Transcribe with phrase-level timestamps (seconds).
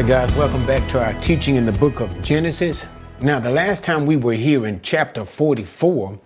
[0.00, 2.86] Right, guys, welcome back to our teaching in the book of Genesis.
[3.20, 6.18] Now, the last time we were here in chapter 44,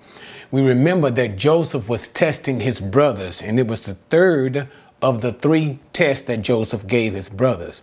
[0.52, 4.68] we remember that Joseph was testing his brothers, and it was the third
[5.02, 7.82] of the three tests that Joseph gave his brothers.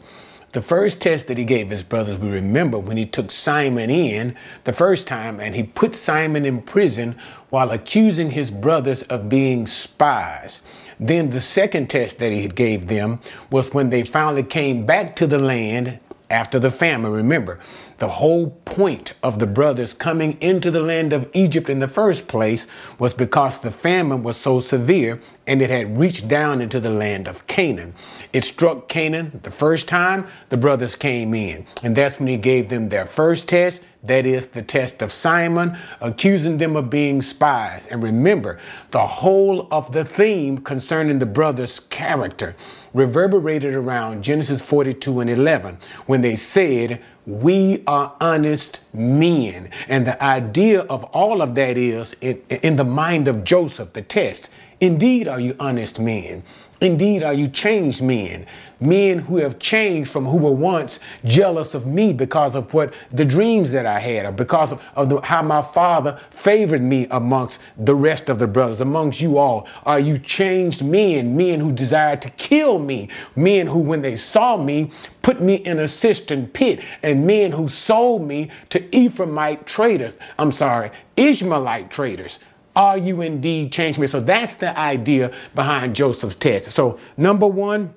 [0.53, 4.37] The first test that he gave his brothers, we remember when he took Simon in
[4.63, 7.17] the first time and he put Simon in prison
[7.49, 10.61] while accusing his brothers of being spies.
[11.01, 13.19] Then the second test that he gave them
[13.49, 17.11] was when they finally came back to the land after the famine.
[17.11, 17.59] Remember,
[17.97, 22.27] the whole point of the brothers coming into the land of Egypt in the first
[22.27, 22.67] place
[22.99, 27.27] was because the famine was so severe and it had reached down into the land
[27.27, 27.95] of Canaan.
[28.31, 32.69] It struck Canaan the first time the brothers came in, and that's when he gave
[32.69, 33.81] them their first test.
[34.03, 37.85] That is the test of Simon, accusing them of being spies.
[37.87, 38.57] And remember,
[38.89, 42.55] the whole of the theme concerning the brothers' character
[42.93, 49.69] reverberated around Genesis 42 and 11 when they said, We are honest men.
[49.87, 54.01] And the idea of all of that is in, in the mind of Joseph, the
[54.01, 54.49] test.
[54.79, 56.41] Indeed, are you honest men?
[56.81, 58.47] Indeed, are you changed men?
[58.79, 63.23] Men who have changed from who were once jealous of me because of what the
[63.23, 67.59] dreams that I had, or because of, of the, how my father favored me amongst
[67.77, 69.67] the rest of the brothers, amongst you all.
[69.85, 71.37] Are you changed men?
[71.37, 74.89] Men who desired to kill me, men who, when they saw me,
[75.21, 80.17] put me in a cistern pit, and men who sold me to Ephraimite traders.
[80.39, 82.39] I'm sorry, Ishmaelite traders
[82.75, 84.07] are you indeed changed me?
[84.07, 86.71] So that's the idea behind Joseph's test.
[86.71, 87.93] So, number one,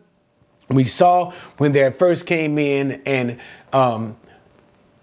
[0.69, 3.39] we saw when they first came in and
[3.73, 4.17] um,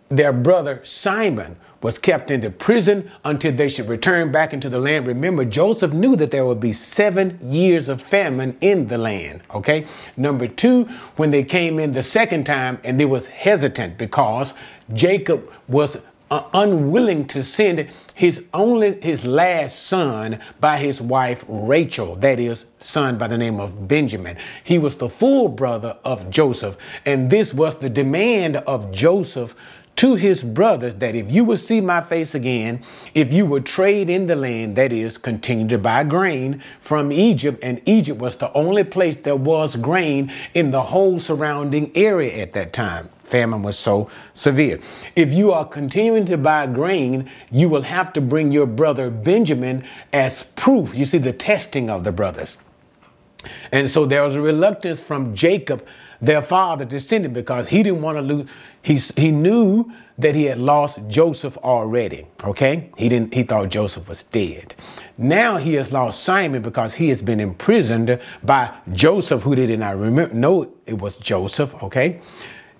[0.09, 5.08] their brother Simon was kept into prison until they should return back into the land.
[5.08, 9.42] Remember, Joseph knew that there would be seven years of famine in the land.
[9.54, 9.87] Okay.
[10.17, 10.83] Number two,
[11.15, 14.54] when they came in the second time and they was hesitant because
[14.93, 15.98] Jacob was
[16.30, 17.87] uh, unwilling to send
[18.21, 22.15] his only his last son by his wife Rachel.
[22.17, 24.37] That is son by the name of Benjamin.
[24.64, 26.77] He was the full brother of Joseph.
[27.08, 29.55] And this was the demand of Joseph
[29.95, 32.83] to his brothers that if you would see my face again,
[33.15, 37.58] if you would trade in the land, that is, continue to buy grain from Egypt,
[37.64, 42.54] and Egypt was the only place there was grain in the whole surrounding area at
[42.54, 44.80] that time famine was so severe.
[45.15, 49.83] If you are continuing to buy grain, you will have to bring your brother Benjamin
[50.14, 50.93] as proof.
[50.93, 52.58] You see the testing of the brothers.
[53.71, 55.83] And so there was a reluctance from Jacob,
[56.21, 58.49] their father, to send him because he didn't want to lose.
[58.83, 62.27] He, he knew that he had lost Joseph already.
[62.43, 63.33] Okay, he didn't.
[63.33, 64.75] He thought Joseph was dead.
[65.17, 69.98] Now he has lost Simon because he has been imprisoned by Joseph, who did not
[69.98, 71.73] remember know it was Joseph.
[71.83, 72.21] Okay,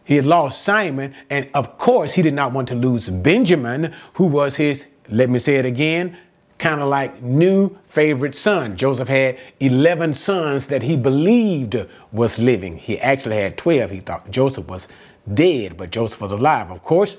[0.03, 4.25] he had lost Simon, and of course, he did not want to lose Benjamin, who
[4.25, 6.17] was his, let me say it again,
[6.57, 8.78] kind of like new favorite son.
[8.78, 11.75] Joseph had 11 sons that he believed
[12.12, 12.78] was living.
[12.78, 13.91] He actually had 12.
[13.91, 14.88] He thought Joseph was
[15.34, 17.18] dead, but Joseph was alive, of course.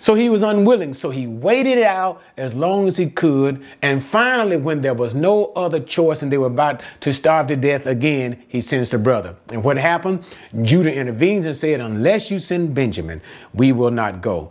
[0.00, 0.94] So he was unwilling.
[0.94, 3.62] So he waited it out as long as he could.
[3.82, 7.56] And finally, when there was no other choice and they were about to starve to
[7.56, 9.36] death again, he sends the brother.
[9.50, 10.24] And what happened?
[10.62, 13.20] Judah intervenes and said, Unless you send Benjamin,
[13.52, 14.50] we will not go.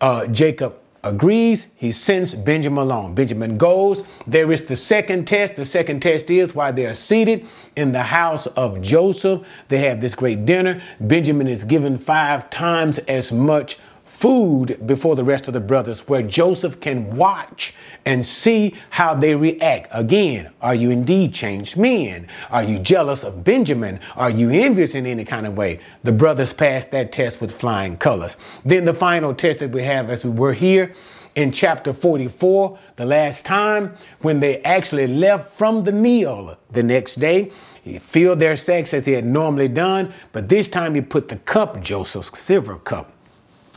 [0.00, 1.66] Uh, Jacob agrees.
[1.74, 3.16] He sends Benjamin along.
[3.16, 4.04] Benjamin goes.
[4.28, 5.56] There is the second test.
[5.56, 10.00] The second test is while they are seated in the house of Joseph, they have
[10.00, 10.80] this great dinner.
[11.00, 13.78] Benjamin is given five times as much
[14.14, 19.34] food before the rest of the brothers where Joseph can watch and see how they
[19.34, 19.88] react.
[19.90, 22.28] Again, are you indeed changed men?
[22.50, 23.98] Are you jealous of Benjamin?
[24.14, 25.80] Are you envious in any kind of way?
[26.04, 28.36] The brothers passed that test with flying colors.
[28.64, 30.94] Then the final test that we have as we were here
[31.34, 37.16] in chapter 44, the last time when they actually left from the meal the next
[37.16, 37.50] day.
[37.82, 41.36] He filled their sacks as he had normally done, but this time he put the
[41.36, 43.10] cup, Joseph's silver cup,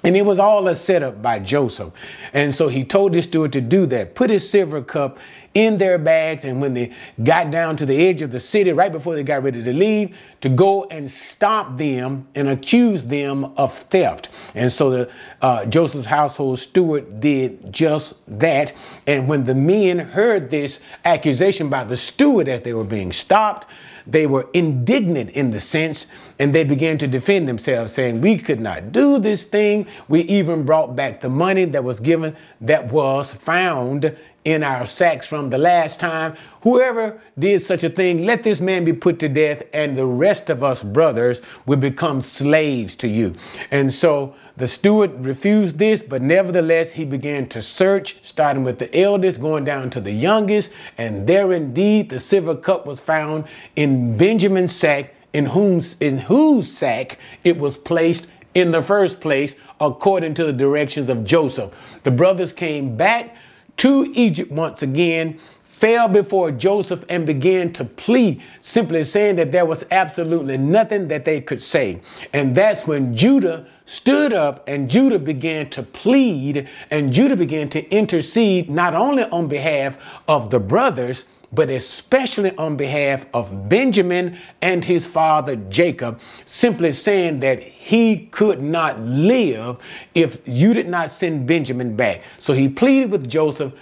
[0.08, 1.92] and it was all a setup by Joseph.
[2.32, 5.20] And so he told his steward to do that, put his silver cup
[5.54, 6.46] in their bags.
[6.46, 6.94] And when they
[7.26, 10.16] got down to the edge of the city, right before they got ready to leave,
[10.40, 14.30] to go and stop them and accuse them of theft.
[14.56, 15.12] And so the,
[15.42, 18.72] uh, Joseph's household steward did just that.
[19.08, 23.68] And when the men heard this accusation by the steward as they were being stopped,
[24.06, 26.08] they were indignant in the sense
[26.40, 29.88] and they began to defend themselves, saying, We could not do this thing.
[30.08, 34.16] We even brought back the money that was given, that was found
[34.48, 36.34] in our sacks from the last time.
[36.62, 40.50] Whoever did such a thing, let this man be put to death, and the rest
[40.50, 43.36] of us brothers will become slaves to you.
[43.72, 48.98] And so the steward refused this, but nevertheless he began to search, starting with the
[48.98, 53.46] eldest, going down to the youngest, and there indeed the silver cup was found
[53.76, 59.56] in Benjamin's sack, in whose in whose sack it was placed in the first place,
[59.80, 61.72] according to the directions of Joseph.
[62.04, 63.36] The brothers came back
[63.78, 69.68] to Egypt once again, fell before Joseph and began to plead, simply saying that there
[69.68, 72.02] was absolutely nothing that they could say.
[72.34, 77.88] And that's when Judah stood up and Judah began to plead and Judah began to
[77.92, 79.98] intercede not only on behalf
[80.28, 87.40] of the brothers, but especially on behalf of Benjamin and his father Jacob, simply saying
[87.40, 89.78] that he could not live
[90.14, 92.22] if you did not send Benjamin back.
[92.40, 93.74] So he pleaded with Joseph,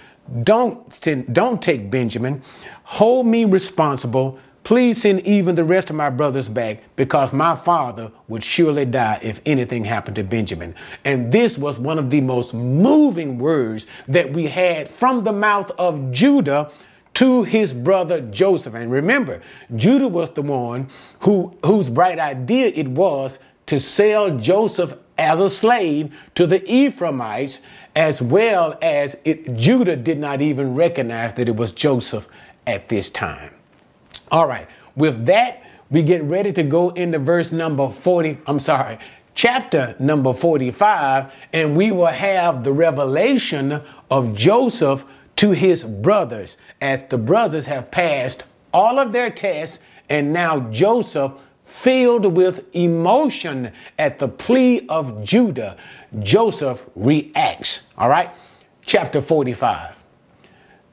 [0.42, 2.42] don't send, don't take Benjamin,
[2.84, 4.38] hold me responsible.
[4.64, 9.20] Please send even the rest of my brothers back because my father would surely die
[9.22, 10.74] if anything happened to Benjamin.
[11.04, 15.70] And this was one of the most moving words that we had from the mouth
[15.78, 16.72] of Judah
[17.16, 18.74] to his brother Joseph.
[18.74, 19.40] And remember,
[19.74, 20.86] Judah was the one
[21.20, 27.62] who, whose bright idea it was to sell Joseph as a slave to the Ephraimites,
[27.94, 32.28] as well as it, Judah did not even recognize that it was Joseph
[32.66, 33.50] at this time.
[34.30, 38.36] All right, with that, we get ready to go into verse number 40.
[38.46, 38.98] I'm sorry,
[39.34, 43.80] chapter number 45, and we will have the revelation
[44.10, 45.02] of Joseph
[45.36, 49.78] to his brothers, as the brothers have passed all of their tests,
[50.08, 55.76] and now Joseph, filled with emotion at the plea of Judah,
[56.20, 57.88] Joseph reacts.
[57.98, 58.30] All right,
[58.84, 59.96] chapter 45.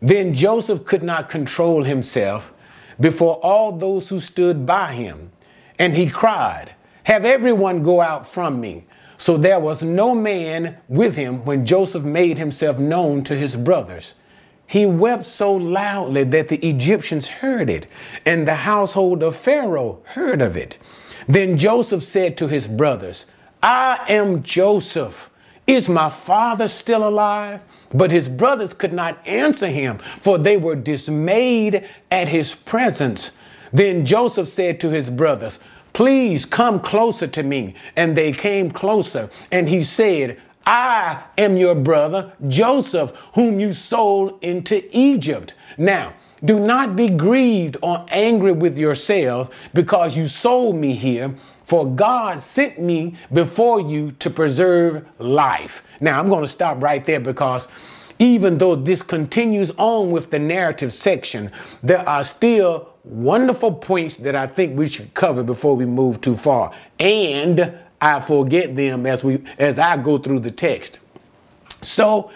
[0.01, 2.51] Then Joseph could not control himself
[2.99, 5.31] before all those who stood by him,
[5.77, 6.73] and he cried,
[7.03, 8.85] Have everyone go out from me.
[9.17, 14.15] So there was no man with him when Joseph made himself known to his brothers.
[14.73, 17.85] He wept so loudly that the Egyptians heard it,
[18.25, 20.79] and the household of Pharaoh heard of it.
[21.27, 23.27] Then Joseph said to his brothers,
[23.61, 25.29] I am Joseph.
[25.67, 27.61] Is my father still alive?
[27.93, 33.29] But his brothers could not answer him, for they were dismayed at his presence.
[33.71, 35.59] Then Joseph said to his brothers,
[35.93, 37.75] Please come closer to me.
[37.95, 44.43] And they came closer, and he said, I am your brother Joseph, whom you sold
[44.43, 45.55] into Egypt.
[45.77, 46.13] Now,
[46.45, 51.33] do not be grieved or angry with yourselves because you sold me here,
[51.63, 55.83] for God sent me before you to preserve life.
[56.01, 57.69] Now, I'm going to stop right there because
[58.19, 61.51] even though this continues on with the narrative section,
[61.81, 66.35] there are still wonderful points that I think we should cover before we move too
[66.35, 66.73] far.
[66.99, 67.73] And
[68.03, 70.99] I forget them as we as I go through the text.
[71.81, 72.31] So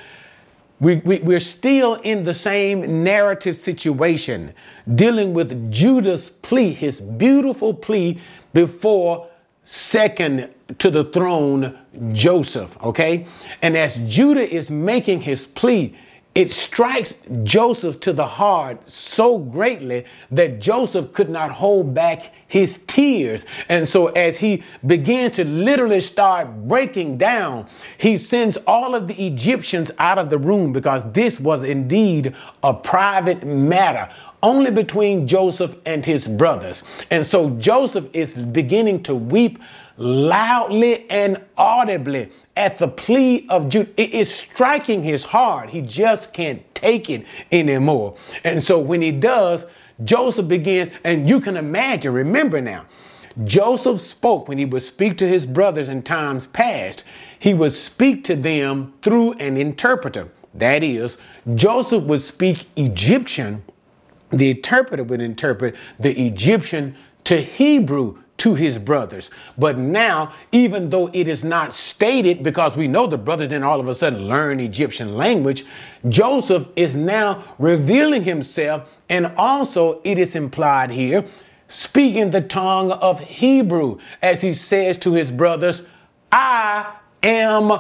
[0.80, 4.54] we, we, we're still in the same narrative situation,
[4.96, 8.18] dealing with Judah's plea, his beautiful plea
[8.54, 9.28] before
[9.66, 11.78] second to the throne,
[12.14, 12.78] Joseph.
[12.82, 13.26] Okay?
[13.62, 15.96] And as Judah is making his plea,
[16.38, 22.78] it strikes Joseph to the heart so greatly that Joseph could not hold back his
[22.86, 23.44] tears.
[23.70, 27.66] And so, as he began to literally start breaking down,
[27.98, 32.72] he sends all of the Egyptians out of the room because this was indeed a
[32.72, 34.08] private matter
[34.44, 36.84] only between Joseph and his brothers.
[37.10, 39.58] And so, Joseph is beginning to weep
[39.98, 43.90] loudly and audibly at the plea of Judah.
[43.96, 45.70] It is striking his heart.
[45.70, 48.18] He just can't take it anymore.
[48.44, 49.66] And so when he does,
[50.04, 52.86] Joseph begins, and you can imagine, remember now,
[53.44, 57.04] Joseph spoke when he would speak to his brothers in times past,
[57.38, 60.28] he would speak to them through an interpreter.
[60.56, 61.20] That is,
[61.54, 63.64] Joseph would speak Egyptian,
[64.32, 66.96] the interpreter would interpret the Egyptian
[67.26, 69.30] to Hebrew to his brothers.
[69.58, 73.80] But now, even though it is not stated, because we know the brothers didn't all
[73.80, 75.66] of a sudden learn Egyptian language,
[76.08, 81.26] Joseph is now revealing himself, and also it is implied here,
[81.68, 85.84] speaking the tongue of Hebrew, as he says to his brothers,
[86.32, 87.72] I am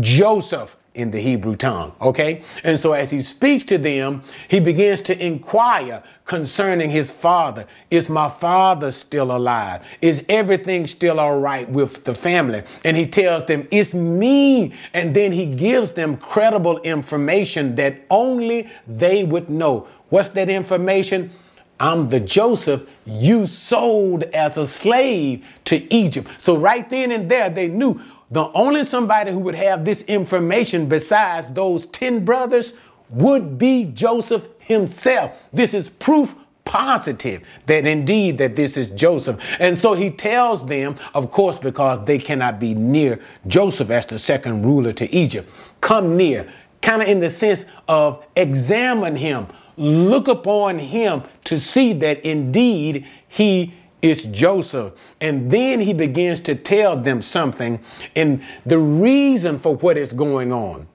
[0.00, 0.76] Joseph.
[0.96, 1.92] In the Hebrew tongue.
[2.00, 2.42] Okay?
[2.64, 7.66] And so as he speaks to them, he begins to inquire concerning his father.
[7.90, 9.86] Is my father still alive?
[10.02, 12.62] Is everything still all right with the family?
[12.84, 14.72] And he tells them, It's me.
[14.94, 19.86] And then he gives them credible information that only they would know.
[20.08, 21.30] What's that information?
[21.78, 26.30] I'm the Joseph you sold as a slave to Egypt.
[26.38, 28.00] So, right then and there, they knew
[28.30, 32.72] the only somebody who would have this information besides those 10 brothers
[33.10, 35.32] would be Joseph himself.
[35.52, 39.40] This is proof positive that indeed that this is Joseph.
[39.60, 44.18] And so he tells them, of course, because they cannot be near Joseph as the
[44.18, 45.48] second ruler to Egypt,
[45.80, 46.52] come near,
[46.82, 53.06] kind of in the sense of examine him, look upon him to see that indeed
[53.28, 53.72] he
[54.10, 54.92] is Joseph.
[55.20, 57.80] And then he begins to tell them something
[58.14, 60.86] and the reason for what is going on.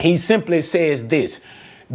[0.00, 1.40] He simply says this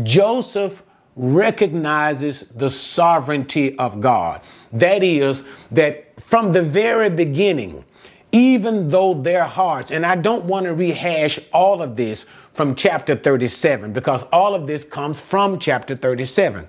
[0.03, 0.83] Joseph
[1.15, 4.41] recognizes the sovereignty of God.
[4.71, 7.83] That is, that from the very beginning,
[8.31, 13.15] even though their hearts, and I don't want to rehash all of this from chapter
[13.15, 16.67] 37 because all of this comes from chapter 37.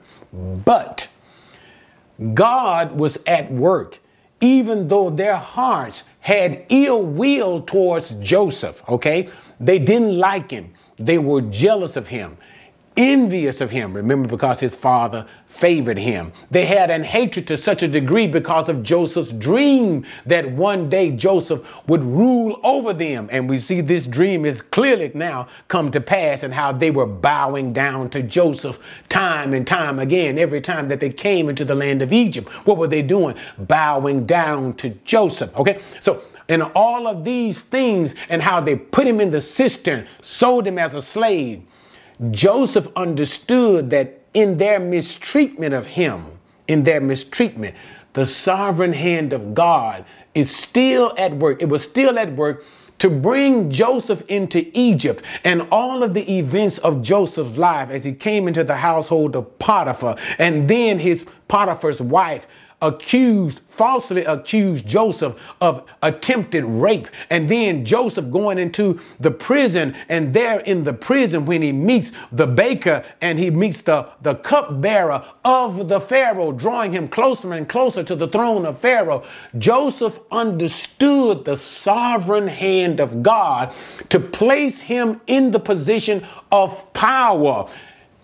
[0.65, 1.09] But
[2.35, 3.99] God was at work,
[4.41, 9.29] even though their hearts had ill will towards Joseph, okay?
[9.61, 12.37] They didn't like him, they were jealous of him
[12.99, 13.95] envious of him.
[13.95, 16.33] Remember, because his father favored him.
[16.51, 21.13] They had an hatred to such a degree because of Joseph's dream that one day
[21.13, 23.29] Joseph would rule over them.
[23.31, 27.07] And we see this dream is clearly now come to pass and how they were
[27.07, 30.37] bowing down to Joseph time and time again.
[30.37, 33.37] Every time that they came into the land of Egypt, what were they doing?
[33.59, 35.57] Bowing down to Joseph.
[35.57, 35.81] Okay.
[36.01, 40.67] So and all of these things and how they put him in the cistern, sold
[40.67, 41.63] him as a slave,
[42.31, 46.27] Joseph understood that in their mistreatment of him,
[46.67, 47.75] in their mistreatment,
[48.13, 51.63] the sovereign hand of God is still at work.
[51.63, 52.65] It was still at work
[52.99, 58.13] to bring Joseph into Egypt and all of the events of Joseph's life as he
[58.13, 62.47] came into the household of Potiphar and then his Potiphar's wife
[62.81, 67.09] accused, falsely accused Joseph of attempted rape.
[67.31, 72.13] And then Joseph going into the prison, and there in the prison, when he meets
[72.31, 77.69] the baker and he meets the, the cupbearer of the Pharaoh, drawing him closer and
[77.69, 79.25] closer to the throne of Pharaoh,
[79.59, 83.73] Joseph understood the sovereign hand of God
[84.09, 87.69] to place him in the position of power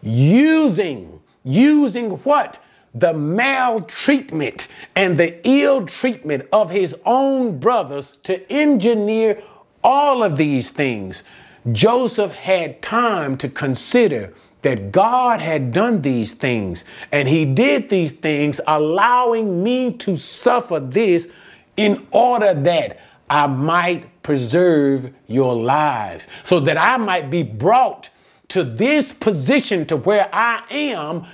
[0.02, 2.58] using, using what?
[2.95, 9.43] The maltreatment and the ill treatment of his own brothers to engineer
[9.83, 11.25] all of these things,
[11.73, 14.33] Joseph had time to consider
[14.63, 20.81] that God had done these things and he did these things, allowing me to suffer
[20.81, 21.29] this
[21.77, 28.11] in order that I might preserve your lives, so that I might be brought
[28.49, 31.27] to this position to where I am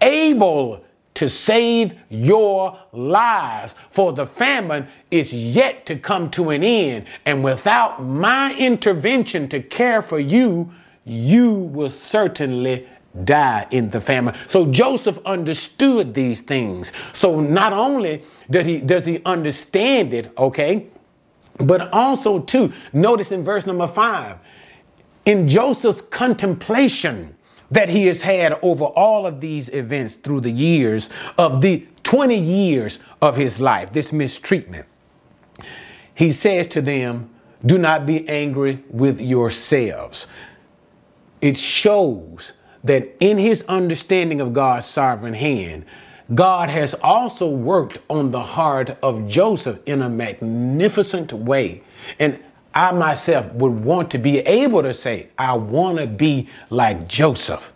[0.00, 0.84] able
[1.24, 3.74] to save your lives.
[3.90, 7.06] For the famine is yet to come to an end.
[7.24, 10.70] And without my intervention to care for you,
[11.06, 12.86] you will certainly
[13.24, 14.34] die in the famine.
[14.48, 16.92] So Joseph understood these things.
[17.14, 20.88] So not only did he does he understand it, okay,
[21.58, 24.36] but also too, notice in verse number five,
[25.24, 27.34] in Joseph's contemplation,
[27.70, 32.38] that he has had over all of these events through the years of the 20
[32.38, 34.86] years of his life, this mistreatment.
[36.14, 37.30] He says to them,
[37.64, 40.26] Do not be angry with yourselves.
[41.40, 42.52] It shows
[42.84, 45.86] that in his understanding of God's sovereign hand,
[46.34, 51.82] God has also worked on the heart of Joseph in a magnificent way.
[52.18, 52.42] And
[52.74, 57.72] I myself would want to be able to say, I want to be like Joseph.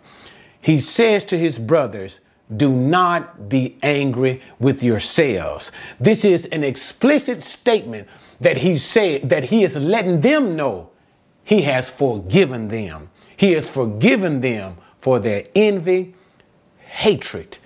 [0.61, 2.19] He says to his brothers,
[2.57, 5.71] do not be angry with yourselves.
[5.99, 8.07] This is an explicit statement
[8.41, 10.89] that he said that he is letting them know
[11.43, 13.09] he has forgiven them.
[13.37, 16.13] He has forgiven them for their envy,
[16.77, 17.57] hatred,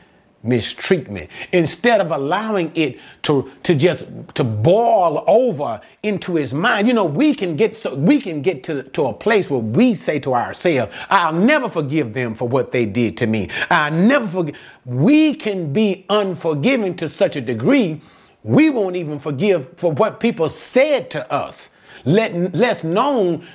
[0.44, 6.88] mistreatment instead of allowing it to to just to boil over into his mind.
[6.88, 9.96] You know we can get so we can get to, to a place where we
[9.96, 13.50] say to ourselves i'll never forgive them for what they did to me.
[13.70, 18.02] I never forgive we can be unforgiving to such a degree
[18.44, 21.70] we won't even forgive for what people said to us.
[22.06, 23.46] Let less known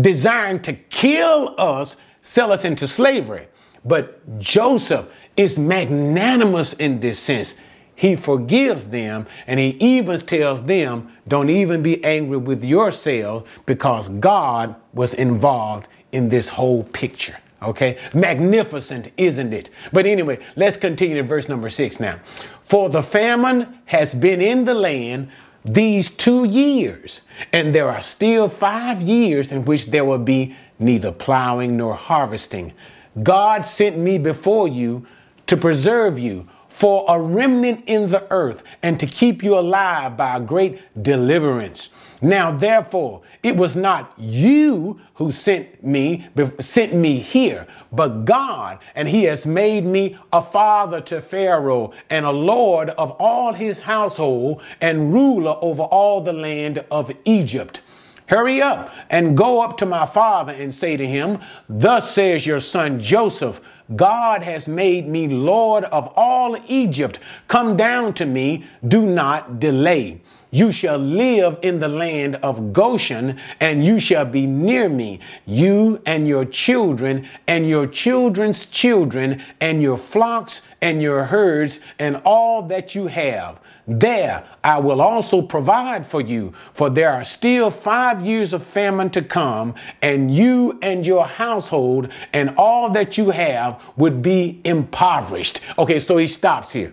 [0.00, 3.46] desiring to kill us, sell us into slavery.
[3.84, 7.54] But Joseph is magnanimous in this sense.
[7.94, 14.08] He forgives them and he even tells them, don't even be angry with yourselves because
[14.08, 17.36] God was involved in this whole picture.
[17.62, 19.70] Okay, magnificent, isn't it?
[19.92, 22.18] But anyway, let's continue to verse number six now.
[22.62, 25.30] For the famine has been in the land
[25.64, 27.20] these two years,
[27.52, 32.72] and there are still five years in which there will be neither plowing nor harvesting.
[33.20, 35.06] God sent me before you
[35.46, 40.36] to preserve you for a remnant in the earth and to keep you alive by
[40.36, 41.90] a great deliverance.
[42.22, 46.26] Now, therefore, it was not you who sent me,
[46.60, 52.24] sent me here, but God, and he has made me a father to Pharaoh and
[52.24, 57.82] a lord of all his household and ruler over all the land of Egypt.
[58.32, 62.60] Hurry up and go up to my father and say to him, Thus says your
[62.60, 63.60] son Joseph,
[63.94, 67.18] God has made me Lord of all Egypt.
[67.46, 70.22] Come down to me, do not delay.
[70.54, 76.02] You shall live in the land of Goshen, and you shall be near me, you
[76.04, 82.62] and your children, and your children's children, and your flocks, and your herds, and all
[82.64, 83.60] that you have.
[83.86, 89.08] There I will also provide for you, for there are still five years of famine
[89.10, 95.60] to come, and you and your household and all that you have would be impoverished.
[95.78, 96.92] Okay, so he stops here.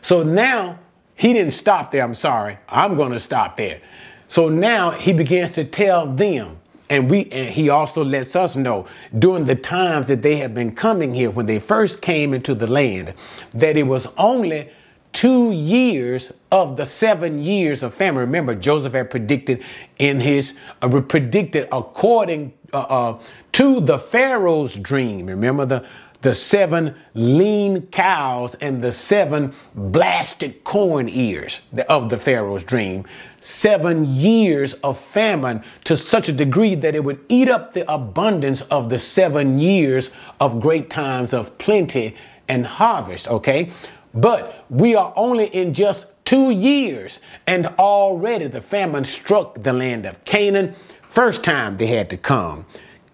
[0.00, 0.78] So now
[1.14, 2.58] he didn't stop there, I'm sorry.
[2.68, 3.80] I'm going to stop there.
[4.28, 6.58] So now he begins to tell them,
[6.90, 8.86] and we and he also lets us know
[9.18, 12.66] during the times that they have been coming here when they first came into the
[12.66, 13.14] land
[13.52, 14.68] that it was only
[15.12, 18.20] two years of the seven years of famine.
[18.20, 19.62] Remember, Joseph had predicted
[19.98, 23.18] in his uh, predicted according uh, uh,
[23.52, 25.26] to the Pharaoh's dream.
[25.26, 25.86] Remember the
[26.24, 33.04] the seven lean cows and the seven blasted corn ears of the Pharaoh's dream.
[33.40, 38.62] Seven years of famine to such a degree that it would eat up the abundance
[38.62, 42.16] of the seven years of great times of plenty
[42.48, 43.70] and harvest, okay?
[44.14, 50.06] But we are only in just two years, and already the famine struck the land
[50.06, 50.74] of Canaan.
[51.02, 52.64] First time they had to come.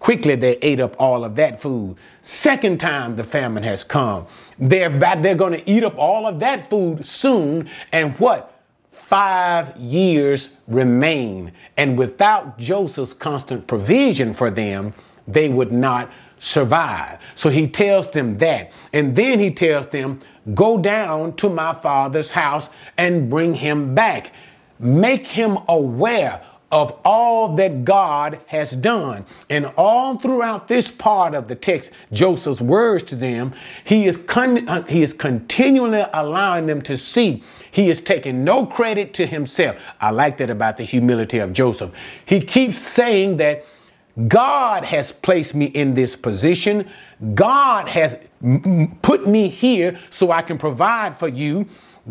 [0.00, 1.96] Quickly, they ate up all of that food.
[2.22, 4.26] Second time the famine has come.
[4.58, 7.68] They're, they're going to eat up all of that food soon.
[7.92, 8.60] And what?
[8.92, 11.52] Five years remain.
[11.76, 14.94] And without Joseph's constant provision for them,
[15.28, 17.20] they would not survive.
[17.34, 18.72] So he tells them that.
[18.94, 20.20] And then he tells them,
[20.54, 24.32] Go down to my father's house and bring him back.
[24.78, 26.40] Make him aware
[26.72, 29.24] of all that God has done.
[29.48, 33.52] And all throughout this part of the text, Joseph's words to them,
[33.84, 38.66] he is, con- uh, he is continually allowing them to see he is taking no
[38.66, 39.76] credit to himself.
[40.00, 41.92] I like that about the humility of Joseph.
[42.24, 43.64] He keeps saying that
[44.26, 46.88] God has placed me in this position.
[47.34, 48.18] God has
[49.02, 51.66] put me here so I can provide for you.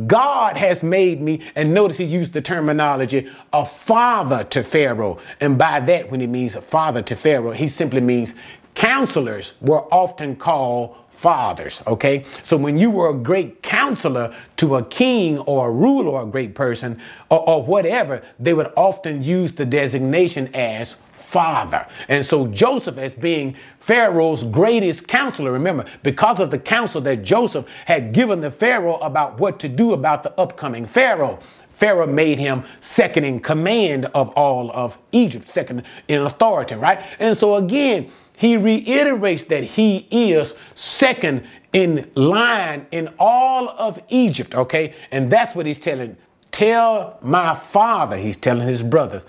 [0.08, 5.20] God has made me, and notice he used the terminology, a father to Pharaoh.
[5.40, 8.36] And by that, when he means a father to Pharaoh, he simply means
[8.76, 12.24] counselors were often called fathers, okay?
[12.44, 16.26] So when you were a great counselor to a king or a ruler or a
[16.26, 16.98] great person
[17.30, 20.96] or, or whatever, they would often use the designation as
[21.30, 21.86] father.
[22.08, 27.68] And so Joseph, as being Pharaoh's greatest counselor, remember, because of the counsel that Joseph
[27.86, 31.38] had given the Pharaoh about what to do about the upcoming Pharaoh.
[31.72, 37.00] Pharaoh made him second in command of all of Egypt, second in authority, right?
[37.20, 44.56] And so again, he reiterates that he is second in line in all of Egypt,
[44.56, 44.96] okay?
[45.12, 46.18] And that's what he's telling.
[46.52, 49.28] Tell my father, he's telling his brothers,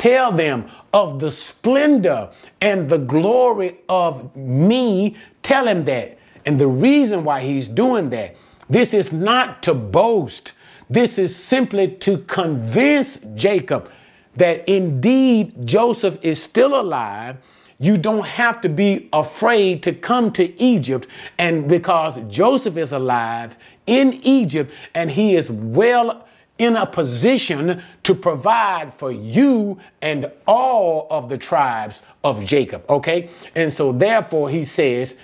[0.00, 2.30] Tell them of the splendor
[2.62, 5.14] and the glory of me.
[5.42, 6.18] Tell him that.
[6.46, 8.34] And the reason why he's doing that,
[8.70, 10.52] this is not to boast.
[10.88, 13.90] This is simply to convince Jacob
[14.36, 17.36] that indeed Joseph is still alive.
[17.78, 21.08] You don't have to be afraid to come to Egypt.
[21.36, 26.26] And because Joseph is alive in Egypt and he is well
[26.60, 32.84] in a position to provide for you and all of the tribes of Jacob.
[32.90, 33.30] Okay?
[33.54, 35.16] And so, therefore, he says,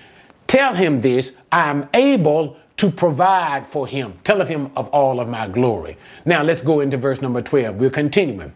[0.46, 4.14] Tell him this I'm able to provide for him.
[4.25, 5.99] Tell him of all of my glory.
[6.25, 7.77] Now, let's go into verse number 12.
[7.77, 8.53] We're continuing.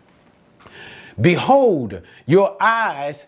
[1.20, 3.26] Behold, your eyes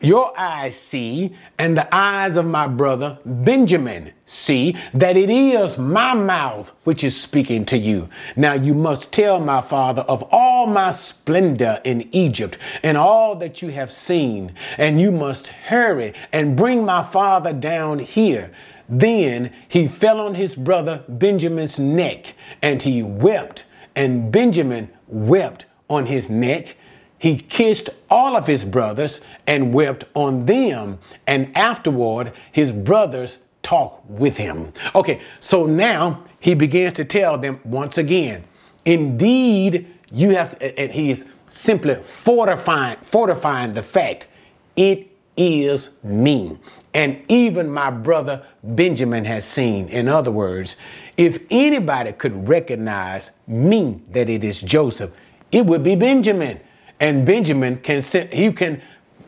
[0.00, 6.14] your eyes see, and the eyes of my brother Benjamin see that it is my
[6.14, 8.08] mouth which is speaking to you.
[8.36, 13.60] Now you must tell my father of all my splendor in Egypt and all that
[13.60, 18.50] you have seen, and you must hurry and bring my father down here.
[18.88, 26.06] Then he fell on his brother Benjamin's neck, and he wept, and Benjamin wept on
[26.06, 26.76] his neck
[27.20, 30.98] he kissed all of his brothers and wept on them.
[31.26, 34.72] And afterward, his brothers talked with him.
[34.94, 38.42] Okay, so now he begins to tell them once again,
[38.86, 44.28] indeed, you have, and he's simply fortifying, fortifying the fact
[44.74, 45.06] it
[45.36, 46.58] is me.
[46.94, 49.88] And even my brother Benjamin has seen.
[49.88, 50.76] In other words,
[51.18, 55.10] if anybody could recognize me that it is Joseph,
[55.52, 56.58] it would be Benjamin.
[57.00, 58.80] And Benjamin can he can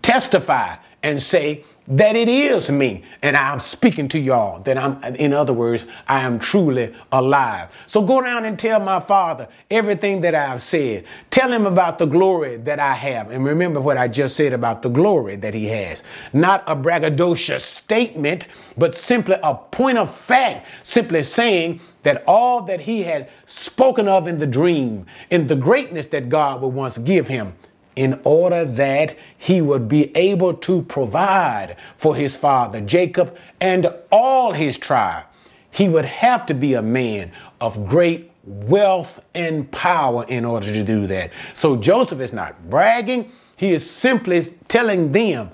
[0.03, 5.33] testify and say that it is me and I'm speaking to y'all that I'm in
[5.33, 7.71] other words I am truly alive.
[7.87, 11.05] So go down and tell my father everything that I've said.
[11.31, 13.31] Tell him about the glory that I have.
[13.31, 16.05] And remember what I just said about the glory that he has.
[16.33, 18.47] Not a braggadocious statement,
[18.79, 24.29] but simply a point of fact, simply saying that all that he had spoken of
[24.29, 27.55] in the dream, in the greatness that God would once give him,
[27.97, 34.53] in order that he would be able to provide for his father Jacob and all
[34.53, 35.25] his tribe.
[35.71, 40.83] He would have to be a man of great wealth and power in order to
[40.83, 41.33] do that.
[41.55, 45.51] So Joseph is not bragging, he is simply telling them,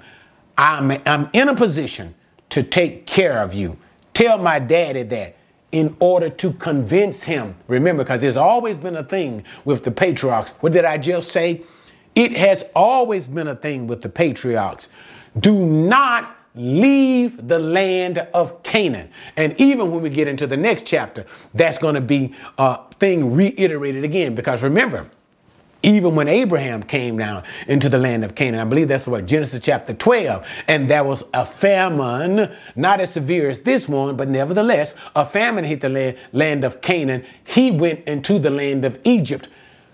[0.56, 2.14] I'm, I'm in a position
[2.50, 3.76] to take care of you.
[4.14, 5.36] Tell my daddy that
[5.72, 7.54] in order to convince him.
[7.68, 10.52] Remember, because there's always been a thing with the patriarchs.
[10.60, 11.62] What did I just say?
[12.18, 14.88] It has always been a thing with the patriarchs.
[15.38, 19.08] Do not leave the land of Canaan.
[19.36, 23.32] And even when we get into the next chapter, that's going to be a thing
[23.32, 24.34] reiterated again.
[24.34, 25.08] Because remember,
[25.84, 29.60] even when Abraham came down into the land of Canaan, I believe that's what Genesis
[29.62, 34.94] chapter 12, and there was a famine, not as severe as this one, but nevertheless,
[35.14, 37.24] a famine hit the land, of Canaan.
[37.44, 39.48] He went into the land of Egypt,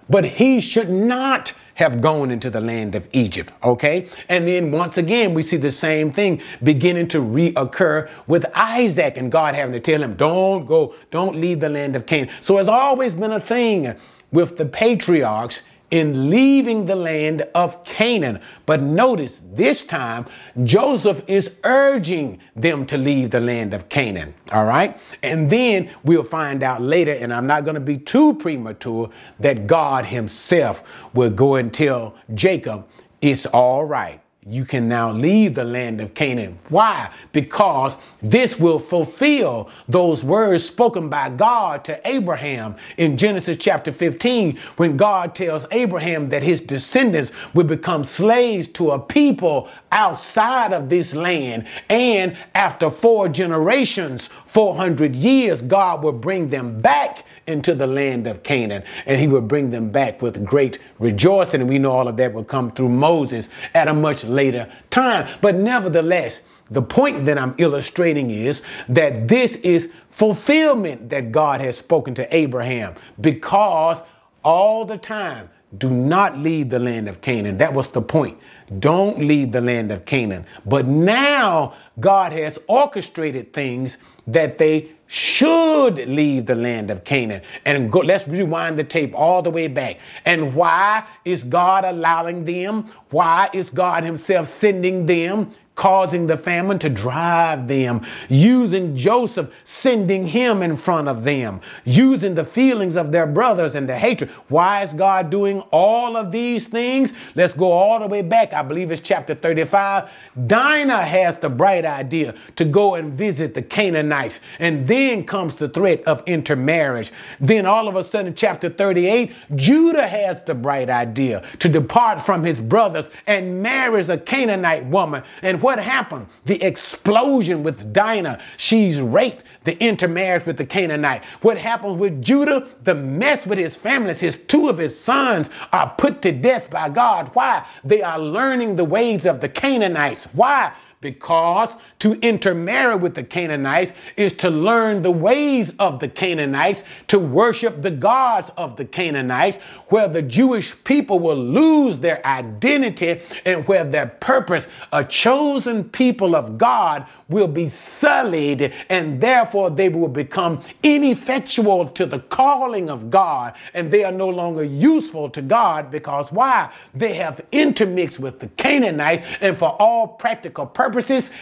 [0.08, 3.52] but he should not have gone into the land of Egypt.
[3.62, 4.08] Okay.
[4.28, 9.30] And then once again, we see the same thing beginning to reoccur with Isaac and
[9.30, 12.32] God having to tell him, don't go, don't leave the land of Canaan.
[12.40, 13.94] So it's always been a thing
[14.30, 18.40] with the patriarchs in leaving the land of Canaan.
[18.66, 20.26] But notice this time,
[20.64, 24.34] Joseph is urging them to leave the land of Canaan.
[24.52, 24.98] All right.
[25.22, 29.66] And then we'll find out later, and I'm not going to be too premature, that
[29.66, 32.86] God Himself will go and tell Jacob,
[33.20, 36.58] it's all right you can now leave the land of Canaan.
[36.68, 37.10] Why?
[37.32, 44.58] Because this will fulfill those words spoken by God to Abraham in Genesis chapter 15,
[44.76, 50.90] when God tells Abraham that his descendants will become slaves to a people outside of
[50.90, 51.66] this land.
[51.88, 58.44] And after four generations, 400 years, God will bring them back into the land of
[58.44, 61.60] Canaan and he will bring them back with great rejoicing.
[61.60, 65.28] And we know all of that will come through Moses at a much later time.
[65.40, 66.40] But nevertheless,
[66.70, 72.34] the point that I'm illustrating is that this is fulfillment that God has spoken to
[72.34, 74.02] Abraham because
[74.44, 77.58] all the time do not leave the land of Canaan.
[77.58, 78.38] That was the point.
[78.78, 80.46] Don't leave the land of Canaan.
[80.64, 87.42] But now God has orchestrated things that they should leave the land of Canaan.
[87.64, 89.98] And go, let's rewind the tape all the way back.
[90.24, 92.90] And why is God allowing them?
[93.10, 95.52] Why is God Himself sending them?
[95.74, 102.34] Causing the famine to drive them, using Joseph, sending him in front of them, using
[102.34, 104.30] the feelings of their brothers and the hatred.
[104.48, 107.12] Why is God doing all of these things?
[107.34, 108.52] Let's go all the way back.
[108.52, 110.10] I believe it's chapter 35.
[110.46, 115.68] Dinah has the bright idea to go and visit the Canaanites, and then comes the
[115.68, 117.12] threat of intermarriage.
[117.40, 122.44] Then all of a sudden, chapter 38, Judah has the bright idea to depart from
[122.44, 125.22] his brothers and marries a Canaanite woman.
[125.42, 126.26] And what happened?
[126.44, 128.38] The explosion with Dinah.
[128.58, 131.24] She's raped, the intermarriage with the Canaanite.
[131.40, 132.68] What happens with Judah?
[132.82, 134.20] The mess with his families.
[134.20, 137.30] His two of his sons are put to death by God.
[137.32, 137.66] Why?
[137.82, 140.24] They are learning the ways of the Canaanites.
[140.34, 140.70] Why?
[141.04, 147.18] Because to intermarry with the Canaanites is to learn the ways of the Canaanites, to
[147.18, 153.68] worship the gods of the Canaanites, where the Jewish people will lose their identity and
[153.68, 160.08] where their purpose, a chosen people of God, will be sullied and therefore they will
[160.08, 165.90] become ineffectual to the calling of God and they are no longer useful to God
[165.90, 166.72] because why?
[166.94, 170.93] They have intermixed with the Canaanites and for all practical purposes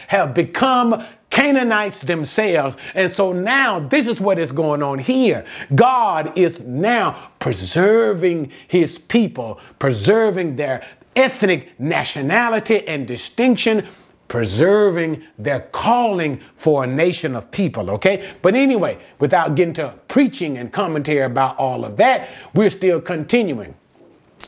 [0.09, 2.77] have become Canaanites themselves.
[2.95, 5.45] And so now this is what is going on here.
[5.75, 10.87] God is now preserving his people, preserving their
[11.17, 13.87] ethnic nationality and distinction
[14.33, 18.33] preserving their calling for a nation of people, okay?
[18.41, 23.75] But anyway, without getting to preaching and commentary about all of that, we're still continuing.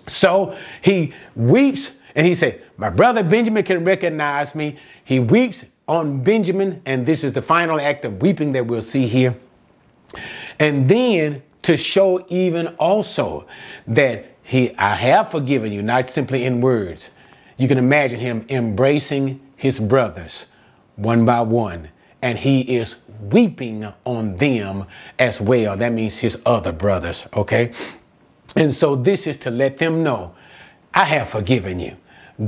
[0.07, 4.77] So he weeps and he said, My brother Benjamin can recognize me.
[5.05, 9.07] He weeps on Benjamin, and this is the final act of weeping that we'll see
[9.07, 9.37] here.
[10.59, 13.46] And then to show even also
[13.87, 17.11] that he I have forgiven you, not simply in words.
[17.57, 20.46] You can imagine him embracing his brothers
[20.96, 21.88] one by one,
[22.22, 22.96] and he is
[23.31, 24.87] weeping on them
[25.18, 25.77] as well.
[25.77, 27.72] That means his other brothers, okay?
[28.57, 30.35] And so this is to let them know
[30.92, 31.96] I have forgiven you.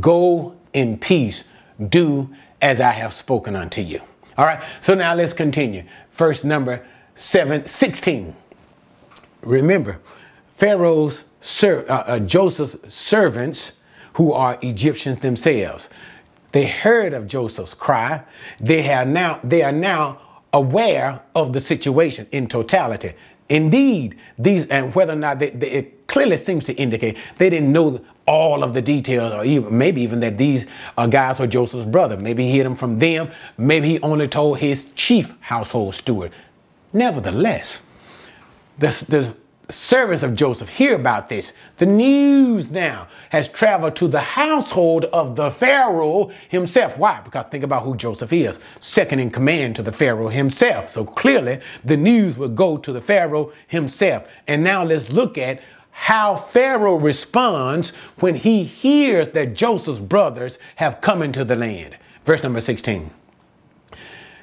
[0.00, 1.44] Go in peace,
[1.88, 2.28] do
[2.60, 4.00] as I have spoken unto you.
[4.38, 5.84] All right, so now let's continue.
[6.10, 8.34] First number seven, 16.
[9.42, 9.98] Remember,
[10.56, 13.72] Pharaoh's, ser- uh, uh, Joseph's servants,
[14.14, 15.90] who are Egyptians themselves.
[16.52, 18.22] They heard of Joseph's cry.
[18.60, 20.18] They have now they are now
[20.54, 23.12] aware of the situation in totality.
[23.48, 27.72] Indeed, these and whether or not they, they, it clearly seems to indicate they didn't
[27.72, 30.66] know all of the details, or even maybe even that these
[30.98, 32.16] uh, guys were Joseph's brother.
[32.16, 33.30] Maybe he hid them from them.
[33.56, 36.32] Maybe he only told his chief household steward.
[36.92, 37.82] Nevertheless,
[38.78, 39.36] the,
[39.68, 41.52] servants of Joseph hear about this.
[41.78, 46.96] The news now has traveled to the household of the Pharaoh himself.
[46.96, 47.20] Why?
[47.22, 50.90] Because think about who Joseph is, second in command to the Pharaoh himself.
[50.90, 54.28] So clearly the news will go to the Pharaoh himself.
[54.46, 61.00] And now let's look at how Pharaoh responds when he hears that Joseph's brothers have
[61.00, 61.96] come into the land.
[62.24, 63.10] Verse number 16.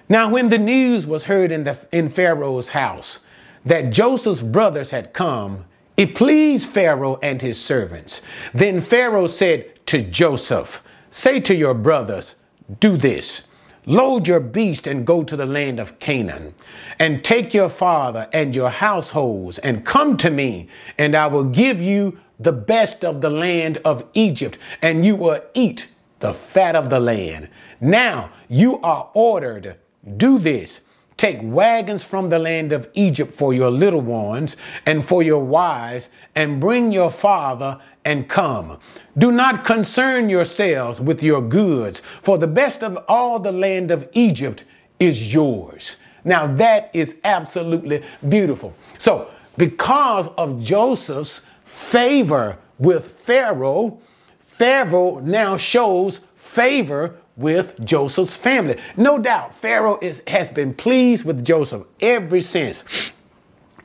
[0.10, 3.20] Now, when the news was heard in, the, in Pharaoh's house,
[3.66, 8.22] that Joseph's brothers had come, it pleased Pharaoh and his servants.
[8.54, 12.36] Then Pharaoh said to Joseph, Say to your brothers,
[12.80, 13.44] do this.
[13.86, 16.56] Load your beast and go to the land of Canaan,
[17.00, 21.82] and take your father and your households, and come to me, and I will give
[21.82, 26.90] you the best of the land of Egypt, and you will eat the fat of
[26.90, 27.50] the land.
[27.82, 29.76] Now you are ordered,
[30.16, 30.80] do this
[31.24, 36.10] Take wagons from the land of Egypt for your little ones and for your wives,
[36.36, 38.78] and bring your father and come.
[39.18, 44.10] Do not concern yourselves with your goods, for the best of all the land of
[44.12, 44.66] Egypt
[45.00, 45.96] is yours.
[46.26, 48.74] Now that is absolutely beautiful.
[48.98, 53.98] So, because of Joseph's favor with Pharaoh,
[54.42, 58.80] Pharaoh now shows favor with Joseph's family.
[58.98, 62.84] No doubt, Pharaoh is, has been pleased with Joseph ever since.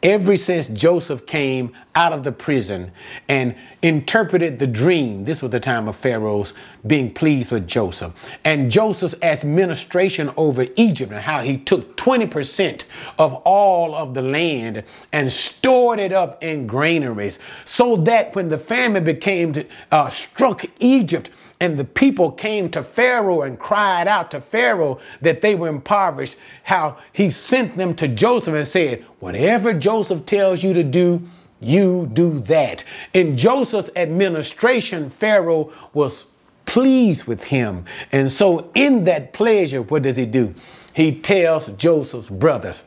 [0.03, 2.93] Ever since Joseph came out of the prison
[3.27, 6.55] and interpreted the dream, this was the time of Pharaoh's
[6.87, 8.13] being pleased with Joseph.
[8.45, 12.85] And Joseph's administration over Egypt and how he took 20%
[13.19, 18.59] of all of the land and stored it up in granaries so that when the
[18.59, 19.53] famine became
[19.91, 21.31] uh, struck Egypt,
[21.61, 26.37] and the people came to Pharaoh and cried out to Pharaoh that they were impoverished,
[26.63, 31.21] how he sent them to Joseph and said, Whatever Joseph tells you to do,
[31.61, 32.85] you do that.
[33.14, 36.25] In Joseph's administration, Pharaoh was
[36.66, 37.85] pleased with him.
[38.12, 40.55] And so, in that pleasure, what does he do?
[40.92, 42.85] He tells Joseph's brothers,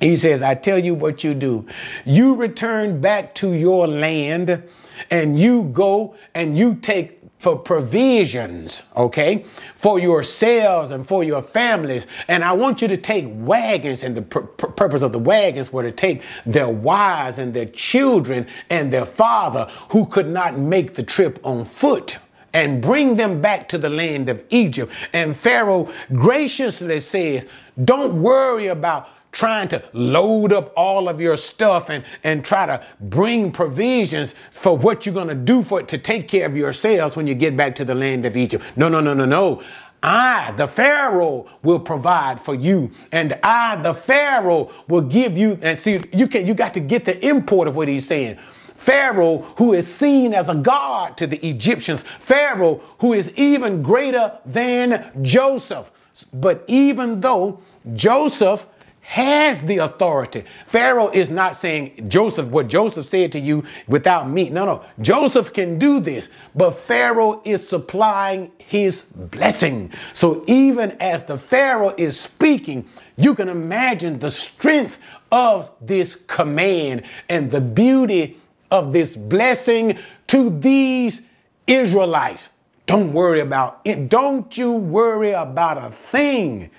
[0.00, 1.66] he says, I tell you what you do.
[2.04, 4.62] You return back to your land
[5.10, 12.06] and you go and you take for provisions, okay, for yourselves and for your families.
[12.28, 15.82] And I want you to take wagons, and the pur- purpose of the wagons were
[15.82, 21.02] to take their wives and their children and their father who could not make the
[21.02, 22.18] trip on foot
[22.52, 24.92] and bring them back to the land of Egypt.
[25.12, 27.48] And Pharaoh graciously says,
[27.84, 32.84] Don't worry about trying to load up all of your stuff and, and try to
[33.00, 37.16] bring provisions for what you're going to do for it to take care of yourselves
[37.16, 38.62] when you get back to the land of Egypt.
[38.76, 39.62] No, no, no, no, no.
[40.02, 45.58] I, the Pharaoh, will provide for you, and I, the Pharaoh, will give you.
[45.62, 48.36] And see, you can you got to get the import of what he's saying.
[48.74, 54.36] Pharaoh, who is seen as a god to the Egyptians, Pharaoh, who is even greater
[54.44, 55.92] than Joseph.
[56.32, 57.60] But even though
[57.94, 58.66] Joseph
[59.02, 60.44] has the authority.
[60.66, 64.48] Pharaoh is not saying Joseph, what Joseph said to you without me.
[64.48, 64.84] No, no.
[65.00, 69.92] Joseph can do this, but Pharaoh is supplying his blessing.
[70.14, 74.98] So even as the Pharaoh is speaking, you can imagine the strength
[75.30, 78.38] of this command and the beauty
[78.70, 81.22] of this blessing to these
[81.66, 82.48] Israelites.
[82.86, 84.08] Don't worry about it.
[84.08, 86.70] Don't you worry about a thing.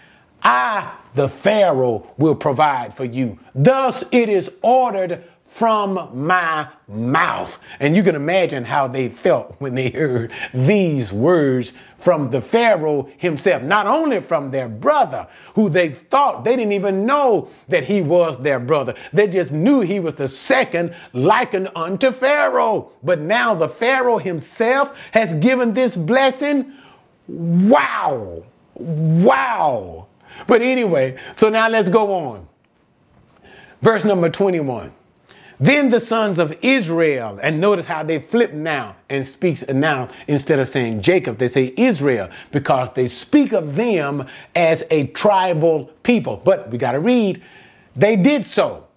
[0.42, 3.40] I, the Pharaoh, will provide for you.
[3.56, 5.24] Thus it is ordered
[5.54, 7.60] from my mouth.
[7.80, 13.08] And you can imagine how they felt when they heard these words from the Pharaoh
[13.18, 18.02] himself, not only from their brother, who they thought they didn't even know that he
[18.02, 18.96] was their brother.
[19.14, 22.92] They just knew he was the second likened unto Pharaoh.
[23.04, 26.74] But now the Pharaoh himself has given this blessing.
[27.28, 28.44] Wow!
[28.74, 30.08] Wow!
[30.48, 32.48] But anyway, so now let's go on.
[33.82, 34.92] Verse number 21.
[35.60, 40.60] Then the sons of Israel, and notice how they flip now and speaks now instead
[40.60, 46.42] of saying Jacob, they say Israel because they speak of them as a tribal people.
[46.44, 47.42] But we got to read,
[47.96, 48.88] they did so.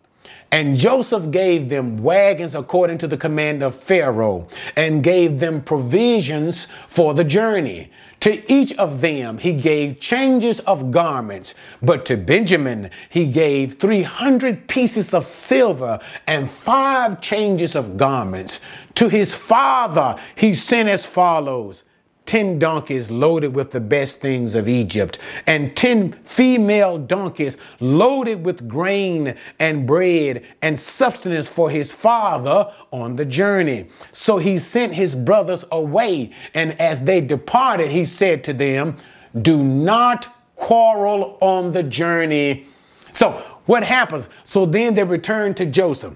[0.51, 6.68] And Joseph gave them wagons according to the command of Pharaoh, and gave them provisions
[6.88, 7.90] for the journey.
[8.26, 14.66] To each of them he gave changes of garments, but to Benjamin he gave 300
[14.66, 18.58] pieces of silver and five changes of garments.
[18.96, 21.84] To his father he sent as follows
[22.26, 28.68] 10 donkeys loaded with the best things of Egypt, and 10 female donkeys loaded with
[28.68, 33.88] grain and bread and substance for his father on the journey.
[34.12, 38.96] So he sent his brothers away, and as they departed, he said to them,
[39.40, 42.66] Do not quarrel on the journey.
[43.12, 43.30] So
[43.66, 44.28] what happens?
[44.44, 46.14] So then they returned to Joseph.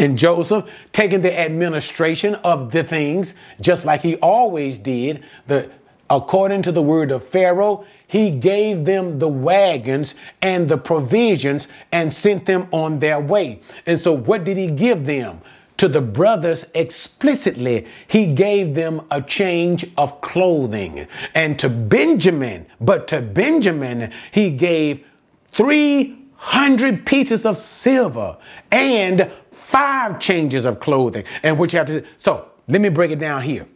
[0.00, 5.70] And Joseph taking the administration of the things, just like he always did, the
[6.08, 12.10] according to the word of Pharaoh, he gave them the wagons and the provisions and
[12.10, 13.60] sent them on their way.
[13.86, 15.42] And so, what did he give them?
[15.76, 21.06] To the brothers explicitly, he gave them a change of clothing.
[21.34, 25.04] And to Benjamin, but to Benjamin, he gave
[25.52, 28.36] 300 pieces of silver
[28.70, 29.30] and
[29.70, 31.24] five changes of clothing.
[31.42, 33.66] And which have to, so let me break it down here.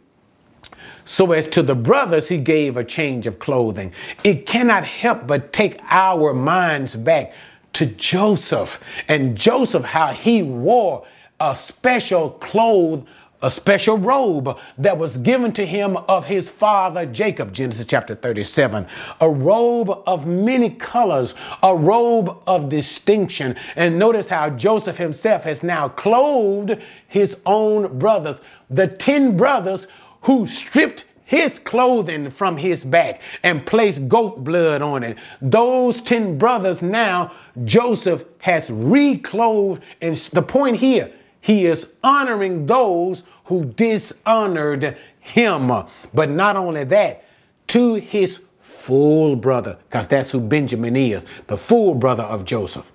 [1.07, 3.93] So, as to the brothers, he gave a change of clothing.
[4.23, 7.33] It cannot help but take our minds back
[7.73, 11.05] to Joseph and Joseph, how he wore
[11.39, 13.05] a special clothes
[13.45, 18.87] a special robe that was given to him of his father Jacob, Genesis chapter 37.
[19.21, 23.55] A robe of many colors, a robe of distinction.
[23.75, 29.85] And notice how Joseph himself has now clothed his own brothers, the 10 brothers
[30.21, 35.19] who stripped his clothing from his back and placed goat blood on it.
[35.39, 37.31] Those 10 brothers now,
[37.63, 39.83] Joseph has reclothed.
[40.01, 41.11] And the point here,
[41.45, 45.71] he is honoring those who dishonored him.
[46.11, 47.23] But not only that,
[47.67, 52.91] to his full brother, because that's who Benjamin is, the full brother of Joseph.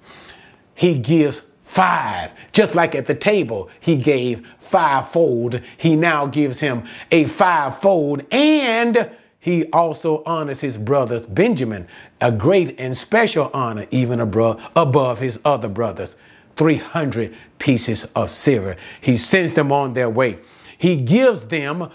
[0.74, 2.32] He gives five.
[2.50, 5.60] Just like at the table, he gave fivefold.
[5.76, 6.82] He now gives him
[7.12, 11.86] a fivefold and he also honors his brothers Benjamin,
[12.20, 16.16] a great and special honor, even above his other brothers.
[16.60, 18.76] 300 pieces of silver.
[19.00, 20.36] He sends them on their way.
[20.76, 21.90] He gives them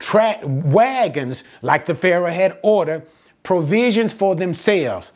[0.00, 3.06] tra- wagons like the Pharaoh had ordered,
[3.44, 5.12] provisions for themselves.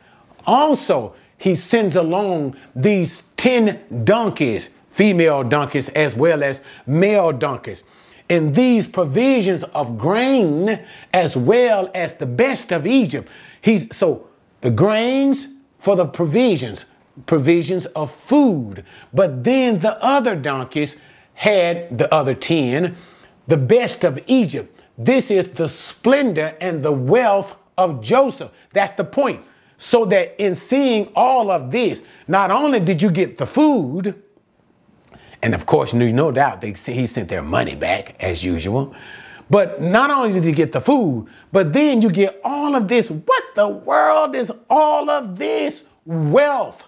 [0.47, 7.83] Also, he sends along these 10 donkeys, female donkeys as well as male donkeys.
[8.29, 10.79] And these provisions of grain
[11.11, 13.27] as well as the best of Egypt.
[13.59, 14.29] He's so
[14.61, 16.85] the grains for the provisions,
[17.25, 18.83] provisions of food.
[19.13, 20.97] But then the other donkeys
[21.33, 22.95] had the other 10
[23.47, 24.81] the best of Egypt.
[24.97, 28.51] This is the splendor and the wealth of Joseph.
[28.71, 29.43] That's the point.
[29.77, 34.21] So that in seeing all of this, not only did you get the food,
[35.41, 38.95] and of course, no doubt they, he sent their money back as usual,
[39.49, 43.11] But not only did you get the food, but then you get all of this.
[43.11, 46.87] What the world is all of this wealth?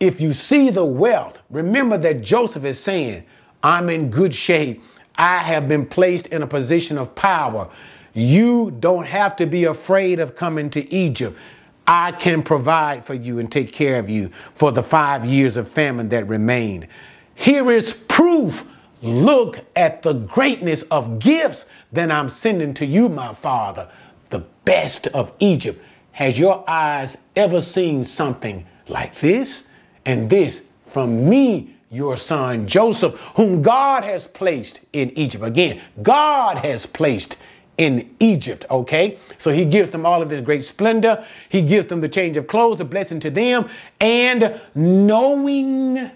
[0.00, 3.24] If you see the wealth, remember that Joseph is saying,
[3.62, 4.82] I'm in good shape.
[5.16, 7.70] I have been placed in a position of power.
[8.12, 11.38] You don't have to be afraid of coming to Egypt.
[11.86, 15.68] I can provide for you and take care of you for the five years of
[15.68, 16.88] famine that remain.
[17.34, 18.68] Here is proof.
[19.02, 23.90] Look at the greatness of gifts that I'm sending to you, my father,
[24.30, 25.82] the best of Egypt.
[26.12, 29.68] Has your eyes ever seen something like this?
[30.06, 35.44] And this from me, your son Joseph, whom God has placed in Egypt.
[35.44, 37.36] Again, God has placed
[37.78, 39.18] in Egypt, okay?
[39.38, 41.24] So he gives them all of this great splendor.
[41.48, 43.68] He gives them the change of clothes, the blessing to them,
[44.00, 46.10] and knowing,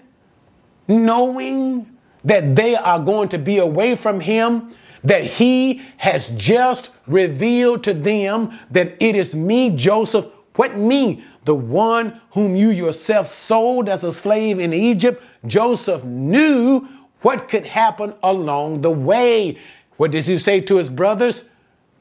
[0.87, 4.71] knowing that they are going to be away from him,
[5.03, 10.25] that he has just revealed to them that it is me, Joseph.
[10.55, 11.23] What me?
[11.45, 15.23] The one whom you yourself sold as a slave in Egypt.
[15.47, 16.87] Joseph knew
[17.21, 19.57] what could happen along the way.
[19.97, 21.43] What does he say to his brothers?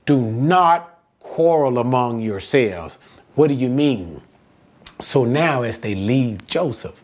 [0.06, 2.98] Do not quarrel among yourselves.
[3.34, 4.22] What do you mean?
[5.00, 7.00] So now, as they leave Joseph,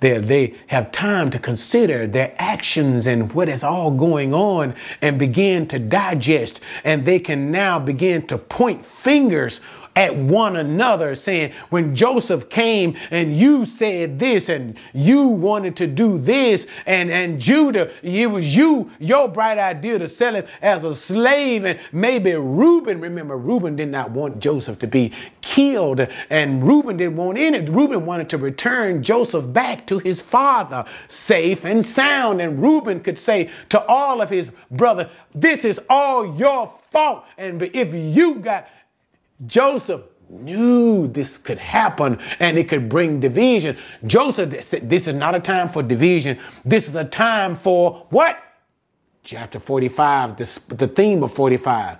[0.00, 5.18] they, they have time to consider their actions and what is all going on and
[5.18, 6.60] begin to digest.
[6.84, 9.60] And they can now begin to point fingers
[9.96, 15.86] at one another, saying, When Joseph came and you said this and you wanted to
[15.86, 20.84] do this, and, and Judah, it was you, your bright idea to sell him as
[20.84, 21.64] a slave.
[21.64, 27.16] And maybe Reuben, remember, Reuben did not want Joseph to be killed, and Reuben didn't
[27.16, 27.60] want any.
[27.60, 32.40] Reuben wanted to return Joseph back to his father, safe and sound.
[32.40, 37.24] And Reuben could say to all of his brothers, This is all your fault.
[37.38, 38.68] And if you got
[39.46, 43.76] Joseph knew this could happen and it could bring division.
[44.06, 46.38] Joseph said, This is not a time for division.
[46.64, 48.38] This is a time for what?
[49.22, 51.98] Chapter 45, this, the theme of 45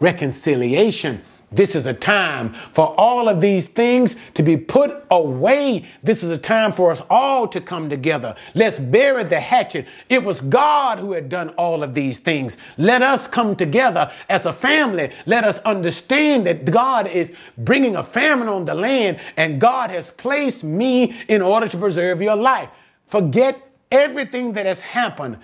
[0.00, 1.22] reconciliation.
[1.52, 5.84] This is a time for all of these things to be put away.
[6.02, 8.34] This is a time for us all to come together.
[8.54, 9.86] Let's bury the hatchet.
[10.08, 12.56] It was God who had done all of these things.
[12.78, 15.10] Let us come together as a family.
[15.26, 20.10] Let us understand that God is bringing a famine on the land and God has
[20.10, 22.70] placed me in order to preserve your life.
[23.06, 25.38] Forget everything that has happened.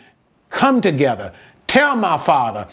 [0.48, 1.32] Come together.
[1.66, 2.66] Tell my father.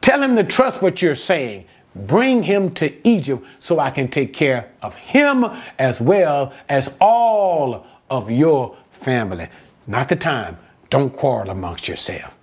[0.00, 1.66] Tell him to trust what you're saying.
[2.06, 5.44] Bring him to Egypt so I can take care of him
[5.78, 9.48] as well as all of your family.
[9.86, 10.58] Not the time.
[10.90, 12.34] Don't quarrel amongst yourself.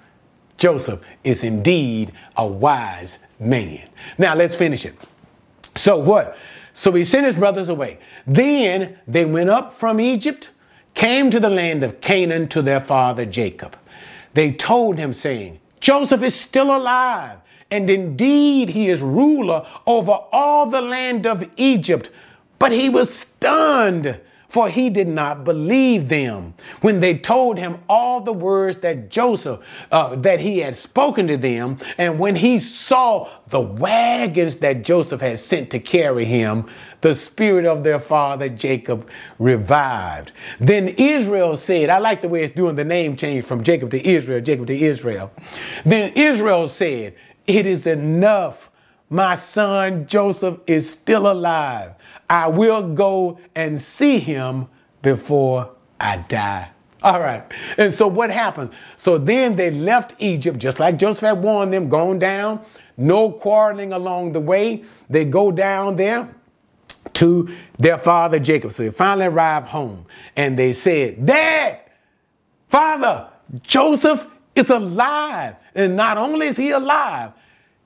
[0.57, 3.87] Joseph is indeed a wise man.
[4.17, 4.95] Now let's finish it.
[5.75, 6.37] So what?
[6.73, 7.99] So he sent his brothers away.
[8.27, 10.49] Then they went up from Egypt,
[10.93, 13.77] came to the land of Canaan to their father Jacob.
[14.33, 17.39] They told him, saying, Joseph is still alive
[17.71, 22.11] and indeed he is ruler over all the land of Egypt.
[22.59, 28.21] But he was stunned, for he did not believe them when they told him all
[28.21, 29.59] the words that Joseph,
[29.91, 31.77] uh, that he had spoken to them.
[31.97, 36.67] And when he saw the wagons that Joseph had sent to carry him,
[37.01, 40.31] the spirit of their father Jacob revived.
[40.61, 44.07] Then Israel said, I like the way it's doing the name change from Jacob to
[44.07, 45.31] Israel, Jacob to Israel.
[45.83, 47.15] Then Israel said,
[47.47, 48.69] it is enough.
[49.09, 51.93] My son Joseph is still alive.
[52.29, 54.67] I will go and see him
[55.01, 55.69] before
[55.99, 56.69] I die.
[57.03, 57.43] All right.
[57.77, 58.71] And so what happened?
[58.97, 62.61] So then they left Egypt, just like Joseph had warned them, going down,
[62.97, 64.83] no quarreling along the way.
[65.07, 66.33] They go down there
[67.13, 68.73] to their father Jacob.
[68.73, 71.79] So they finally arrived home and they said, Dad,
[72.69, 73.29] Father,
[73.61, 75.55] Joseph is alive.
[75.75, 77.31] And not only is he alive,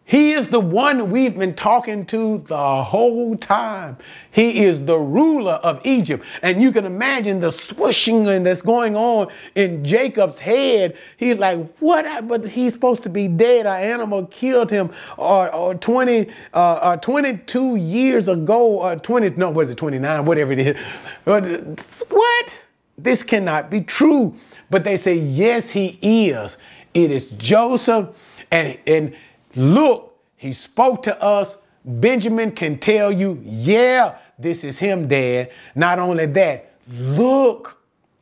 [0.10, 3.96] he is the one we've been talking to the whole time.
[4.32, 6.26] He is the ruler of Egypt.
[6.42, 10.98] And you can imagine the swooshing that's going on in Jacob's head.
[11.18, 12.28] He's like, what?
[12.28, 13.68] But he's supposed to be dead.
[13.68, 19.52] An animal killed him or, or 20, uh, uh, 22 years ago, or 20, no,
[19.52, 20.82] what is it, 29, whatever it is.
[21.24, 22.56] What?
[22.98, 24.36] This cannot be true.
[24.72, 26.58] But they say, yes, he is.
[27.04, 28.10] It is Joseph.
[28.52, 29.16] And, and
[29.56, 31.58] look, he spoke to us.
[31.86, 35.52] Benjamin can tell you, yeah, this is him, Dad.
[35.76, 37.80] Not only that, look,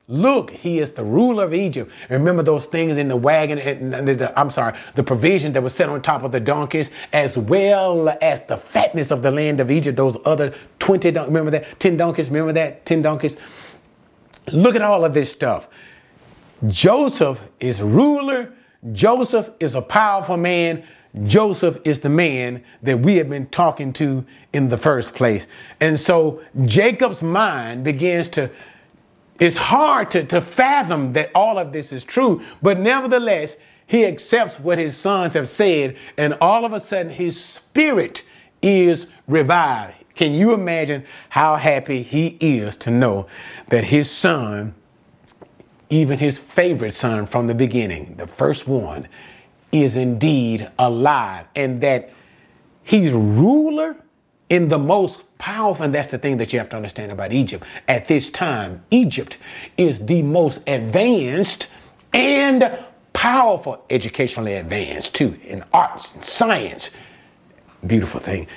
[0.09, 1.91] Look, he is the ruler of Egypt.
[2.09, 3.59] Remember those things in the wagon,
[4.37, 8.39] I'm sorry, the provision that was set on top of the donkeys, as well as
[8.45, 11.77] the fatness of the land of Egypt, those other 20, remember that?
[11.81, 12.85] 10 donkeys, remember that?
[12.85, 13.35] 10 donkeys.
[14.53, 15.67] Look at all of this stuff.
[16.67, 18.53] Joseph is ruler.
[18.93, 20.83] Joseph is a powerful man.
[21.25, 24.23] Joseph is the man that we have been talking to
[24.53, 25.47] in the first place.
[25.79, 28.51] And so Jacob's mind begins to
[29.39, 33.55] it's hard to, to fathom that all of this is true, but nevertheless,
[33.85, 38.23] he accepts what his sons have said, and all of a sudden his spirit
[38.61, 39.93] is revived.
[40.15, 43.27] Can you imagine how happy he is to know
[43.69, 44.73] that his son,
[45.89, 49.07] even his favorite son from the beginning, the first one,
[49.71, 52.11] is indeed alive, and that
[52.83, 53.95] he's ruler
[54.49, 57.63] in the most powerful, and that's the thing that you have to understand about Egypt.
[57.87, 59.37] At this time, Egypt
[59.77, 61.67] is the most advanced
[62.13, 62.77] and
[63.13, 66.91] powerful, educationally advanced too, in arts and science.
[67.85, 68.47] Beautiful thing.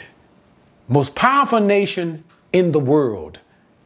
[0.88, 3.38] Most powerful nation in the world.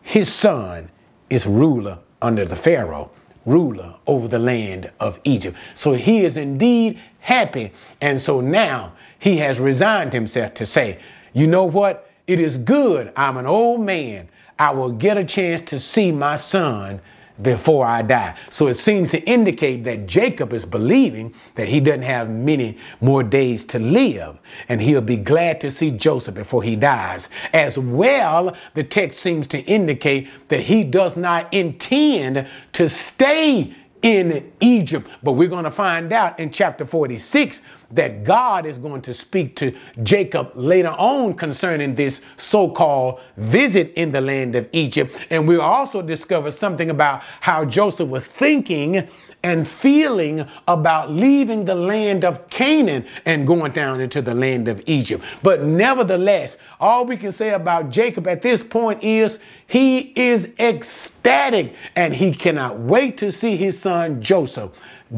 [0.02, 0.90] His son
[1.30, 3.10] is ruler under the Pharaoh,
[3.46, 5.56] ruler over the land of Egypt.
[5.74, 7.72] So he is indeed happy.
[8.00, 10.98] And so now he has resigned himself to say,
[11.32, 12.10] you know what?
[12.26, 13.12] It is good.
[13.16, 14.28] I'm an old man.
[14.58, 17.00] I will get a chance to see my son
[17.42, 18.36] before I die.
[18.50, 23.22] So it seems to indicate that Jacob is believing that he doesn't have many more
[23.22, 27.28] days to live and he'll be glad to see Joseph before he dies.
[27.52, 34.52] As well, the text seems to indicate that he does not intend to stay in
[34.60, 35.08] Egypt.
[35.22, 37.62] But we're going to find out in chapter 46
[37.94, 43.92] that God is going to speak to Jacob later on concerning this so called visit
[43.94, 45.26] in the land of Egypt.
[45.30, 49.08] And we'll also discover something about how Joseph was thinking
[49.44, 54.82] and feeling about leaving the land of Canaan and going down into the land of
[54.86, 55.22] Egypt.
[55.42, 61.74] But nevertheless, all we can say about Jacob at this point is he is ecstatic
[61.94, 64.70] and he cannot wait to see his son Joseph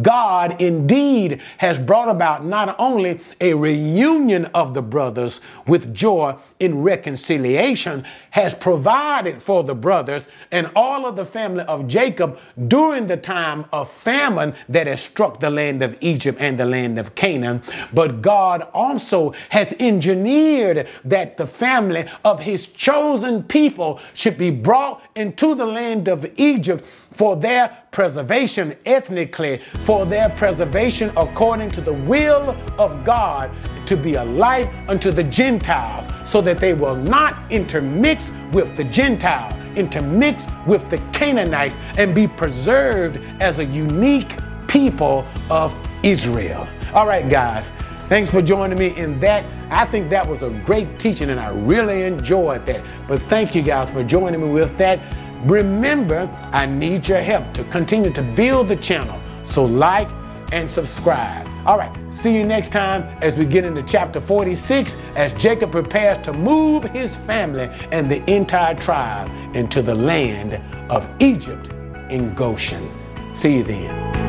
[0.02, 6.82] God indeed has brought about not only a reunion of the brothers with joy in
[6.82, 13.16] reconciliation, has provided for the brothers and all of the family of Jacob during the
[13.16, 17.62] time of famine that has struck the land of Egypt and the land of Canaan.
[17.94, 25.02] But God also has engineered that the family of his chosen people should be brought
[25.14, 26.84] into the land of Egypt
[27.16, 33.50] for their preservation ethnically, for their preservation according to the will of God
[33.86, 38.84] to be a light unto the Gentiles, so that they will not intermix with the
[38.84, 44.36] Gentile, intermix with the Canaanites, and be preserved as a unique
[44.68, 46.68] people of Israel.
[46.92, 47.70] All right, guys.
[48.08, 49.44] Thanks for joining me in that.
[49.68, 52.84] I think that was a great teaching and I really enjoyed that.
[53.08, 55.00] But thank you guys for joining me with that.
[55.44, 59.20] Remember, I need your help to continue to build the channel.
[59.44, 60.08] So like
[60.52, 61.46] and subscribe.
[61.66, 66.18] All right, see you next time as we get into chapter 46 as Jacob prepares
[66.18, 70.60] to move his family and the entire tribe into the land
[70.90, 71.70] of Egypt
[72.10, 72.88] in Goshen.
[73.32, 74.25] See you then.